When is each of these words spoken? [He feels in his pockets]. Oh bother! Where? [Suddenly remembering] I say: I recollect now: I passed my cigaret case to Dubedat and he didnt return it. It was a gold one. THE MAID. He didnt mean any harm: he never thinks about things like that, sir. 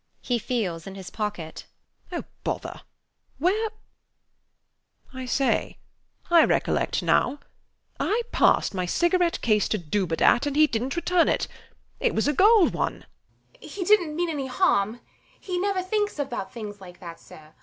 [He 0.23 0.39
feels 0.39 0.87
in 0.87 0.95
his 0.95 1.11
pockets]. 1.11 1.65
Oh 2.11 2.23
bother! 2.43 2.81
Where? 3.37 3.53
[Suddenly 3.53 5.05
remembering] 5.11 5.23
I 5.23 5.25
say: 5.27 5.77
I 6.31 6.43
recollect 6.43 7.03
now: 7.03 7.39
I 7.99 8.23
passed 8.31 8.73
my 8.73 8.87
cigaret 8.87 9.41
case 9.41 9.69
to 9.69 9.77
Dubedat 9.77 10.47
and 10.47 10.55
he 10.55 10.65
didnt 10.67 10.95
return 10.95 11.27
it. 11.29 11.47
It 11.99 12.15
was 12.15 12.27
a 12.27 12.33
gold 12.33 12.73
one. 12.73 13.05
THE 13.53 13.59
MAID. 13.59 13.69
He 13.69 13.83
didnt 13.85 14.15
mean 14.15 14.29
any 14.31 14.47
harm: 14.47 15.01
he 15.39 15.59
never 15.59 15.83
thinks 15.83 16.17
about 16.17 16.51
things 16.51 16.81
like 16.81 16.99
that, 16.99 17.19
sir. 17.19 17.53